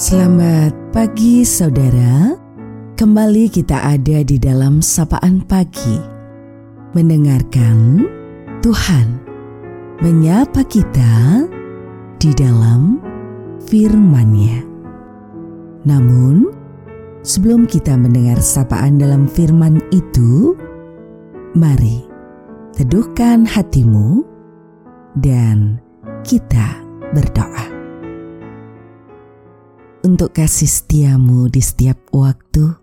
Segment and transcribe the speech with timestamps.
[0.00, 2.32] Selamat pagi saudara.
[2.96, 6.00] Kembali kita ada di dalam sapaan pagi.
[6.96, 8.08] Mendengarkan
[8.64, 9.20] Tuhan
[10.00, 11.44] menyapa kita
[12.16, 12.96] di dalam
[13.68, 14.64] firman-Nya.
[15.84, 16.48] Namun,
[17.20, 20.56] sebelum kita mendengar sapaan dalam firman itu,
[21.52, 22.08] mari
[22.72, 24.24] teduhkan hatimu
[25.20, 25.76] dan
[26.24, 26.80] kita
[27.12, 27.69] berdoa
[30.20, 32.76] untuk kasih setiamu di setiap waktu,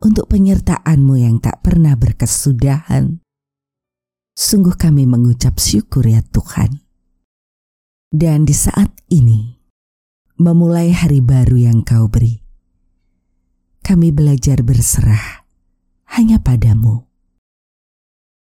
[0.00, 3.20] untuk penyertaanmu yang tak pernah berkesudahan.
[4.32, 6.80] Sungguh kami mengucap syukur ya Tuhan.
[8.08, 9.60] Dan di saat ini,
[10.40, 12.40] memulai hari baru yang kau beri,
[13.84, 15.44] kami belajar berserah
[16.16, 17.12] hanya padamu.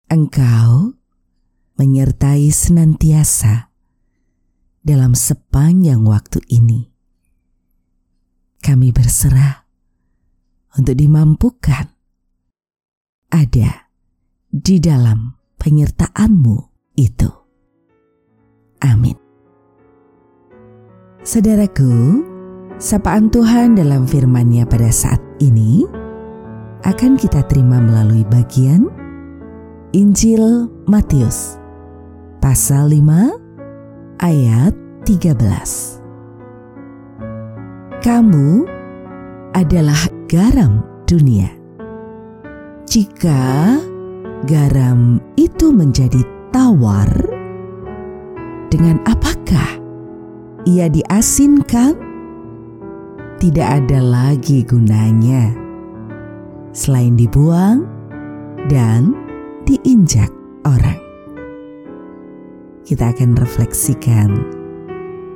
[0.08, 0.96] Engkau
[1.76, 3.68] menyertai senantiasa
[4.80, 6.91] dalam sepanjang waktu ini
[8.62, 9.66] kami berserah
[10.78, 11.90] untuk dimampukan
[13.34, 13.90] ada
[14.48, 16.58] di dalam penyertaanmu
[16.96, 17.30] itu.
[18.86, 19.18] Amin.
[21.22, 22.26] Saudaraku,
[22.82, 25.86] sapaan Tuhan dalam firman-Nya pada saat ini
[26.82, 28.90] akan kita terima melalui bagian
[29.94, 31.62] Injil Matius
[32.42, 34.74] pasal 5 ayat
[35.06, 35.91] 13
[38.02, 38.66] kamu
[39.54, 41.54] adalah garam dunia.
[42.90, 43.78] Jika
[44.50, 47.08] garam itu menjadi tawar,
[48.74, 49.78] dengan apakah
[50.66, 51.94] ia diasinkan?
[53.38, 55.54] Tidak ada lagi gunanya
[56.74, 57.86] selain dibuang
[58.70, 59.14] dan
[59.66, 60.30] diinjak
[60.66, 60.98] orang.
[62.86, 64.30] Kita akan refleksikan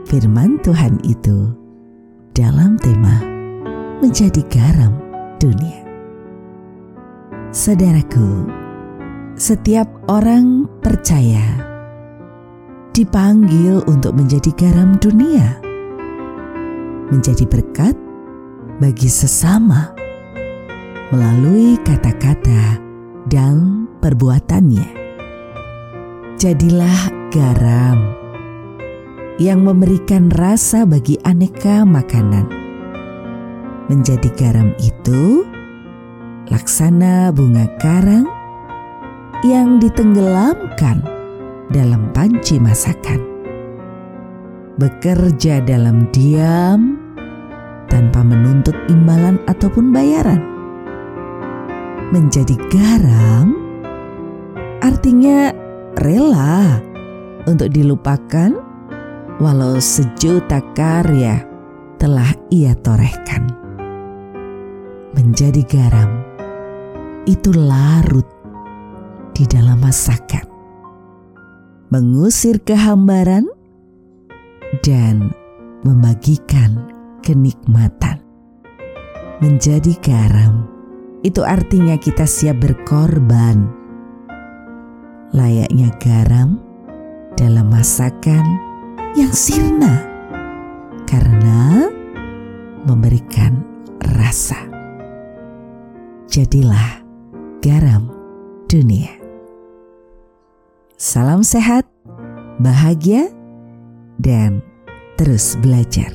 [0.05, 1.64] firman Tuhan itu
[2.35, 3.23] dalam tema
[4.03, 4.91] menjadi garam
[5.39, 5.87] dunia.
[7.55, 8.51] Saudaraku,
[9.39, 11.63] setiap orang percaya
[12.91, 15.55] dipanggil untuk menjadi garam dunia,
[17.07, 17.95] menjadi berkat
[18.83, 19.95] bagi sesama
[21.15, 22.83] melalui kata-kata
[23.31, 25.07] dan perbuatannya.
[26.35, 28.24] Jadilah garam
[29.35, 32.47] yang memberikan rasa bagi aneka makanan.
[33.91, 35.43] Menjadi garam itu
[36.47, 38.25] laksana bunga karang
[39.43, 41.03] yang ditenggelamkan
[41.69, 43.21] dalam panci masakan.
[44.75, 46.99] Bekerja dalam diam
[47.91, 50.41] tanpa menuntut imbalan ataupun bayaran.
[52.11, 53.55] Menjadi garam
[54.79, 55.51] artinya
[55.99, 56.79] rela
[57.47, 58.64] untuk dilupakan
[59.39, 61.43] walau sejuta karya
[61.99, 63.51] telah ia torehkan.
[65.15, 66.11] Menjadi garam,
[67.27, 68.27] itu larut
[69.35, 70.43] di dalam masakan.
[71.91, 73.47] Mengusir kehambaran
[74.83, 75.31] dan
[75.87, 76.91] membagikan
[77.23, 78.19] kenikmatan.
[79.39, 80.67] Menjadi garam,
[81.23, 83.67] itu artinya kita siap berkorban.
[85.35, 86.59] Layaknya garam
[87.35, 88.74] dalam masakan
[89.15, 90.03] yang sirna
[91.07, 91.87] karena
[92.83, 93.63] memberikan
[94.11, 94.59] rasa.
[96.27, 96.99] Jadilah
[97.63, 98.11] garam
[98.67, 99.15] dunia.
[100.99, 101.87] Salam sehat,
[102.59, 103.31] bahagia,
[104.19, 104.59] dan
[105.15, 106.11] terus belajar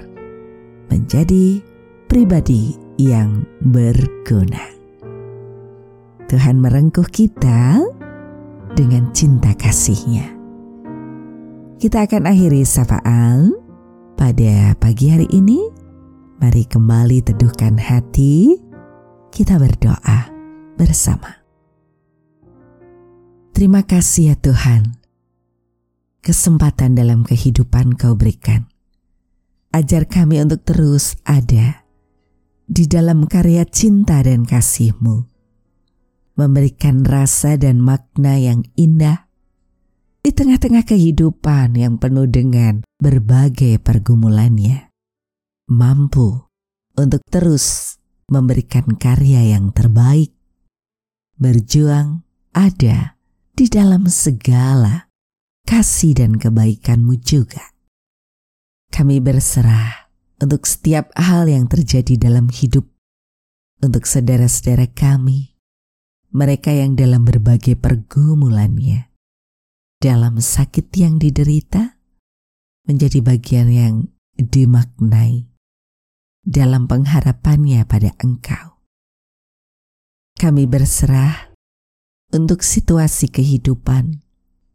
[0.93, 1.65] menjadi
[2.05, 4.77] pribadi yang berguna.
[6.29, 7.81] Tuhan merengkuh kita
[8.77, 10.40] dengan cinta kasihnya
[11.81, 13.57] kita akan akhiri sapaan
[14.13, 15.65] pada pagi hari ini.
[16.37, 18.53] Mari kembali teduhkan hati.
[19.33, 20.29] Kita berdoa
[20.77, 21.41] bersama.
[23.57, 25.01] Terima kasih ya Tuhan.
[26.21, 28.69] Kesempatan dalam kehidupan kau berikan.
[29.73, 31.89] Ajar kami untuk terus ada
[32.69, 35.25] di dalam karya cinta dan kasih-Mu.
[36.37, 39.30] Memberikan rasa dan makna yang indah
[40.21, 44.93] di tengah-tengah kehidupan yang penuh dengan berbagai pergumulannya,
[45.73, 46.45] mampu
[46.93, 47.97] untuk terus
[48.29, 50.37] memberikan karya yang terbaik,
[51.41, 52.21] berjuang
[52.53, 53.17] ada
[53.57, 55.09] di dalam segala
[55.65, 57.73] kasih dan kebaikanmu juga.
[58.93, 62.85] Kami berserah untuk setiap hal yang terjadi dalam hidup,
[63.81, 65.57] untuk saudara-saudara kami,
[66.29, 69.10] mereka yang dalam berbagai pergumulannya
[70.01, 72.01] dalam sakit yang diderita
[72.89, 73.95] menjadi bagian yang
[74.41, 75.45] dimaknai
[76.41, 78.81] dalam pengharapannya pada Engkau.
[80.41, 81.53] Kami berserah
[82.33, 84.25] untuk situasi kehidupan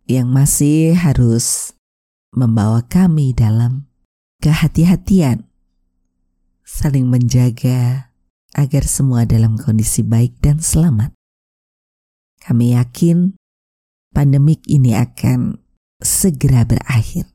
[0.05, 1.73] yang masih harus
[2.29, 3.89] membawa kami dalam
[4.45, 5.49] kehati-hatian,
[6.61, 8.13] saling menjaga
[8.53, 11.17] agar semua dalam kondisi baik dan selamat.
[12.45, 13.33] Kami yakin
[14.15, 15.59] pandemik ini akan
[15.99, 17.27] segera berakhir.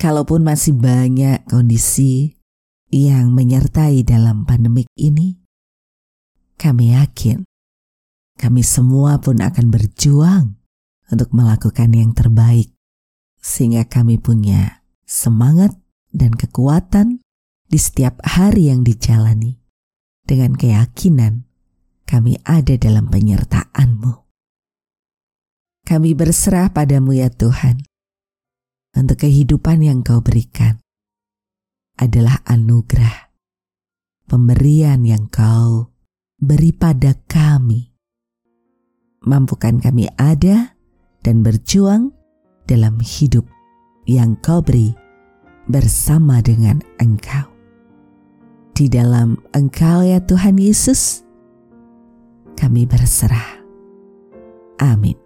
[0.00, 2.40] Kalaupun masih banyak kondisi
[2.88, 5.36] yang menyertai dalam pandemik ini,
[6.56, 7.44] kami yakin
[8.36, 10.60] kami semua pun akan berjuang
[11.08, 12.68] untuk melakukan yang terbaik,
[13.40, 15.72] sehingga kami punya semangat
[16.12, 17.24] dan kekuatan
[17.66, 19.56] di setiap hari yang dijalani
[20.28, 21.48] dengan keyakinan
[22.04, 24.25] kami ada dalam penyertaan-Mu.
[25.86, 27.78] Kami berserah padamu ya Tuhan,
[28.98, 30.82] untuk kehidupan yang kau berikan
[31.94, 33.30] adalah anugerah,
[34.26, 35.94] pemberian yang kau
[36.42, 37.94] beri pada kami.
[39.22, 40.74] Mampukan kami ada
[41.22, 42.10] dan berjuang
[42.66, 43.46] dalam hidup
[44.10, 44.90] yang kau beri
[45.70, 47.46] bersama dengan engkau.
[48.74, 51.22] Di dalam engkau ya Tuhan Yesus,
[52.58, 53.62] kami berserah.
[54.82, 55.25] Amin.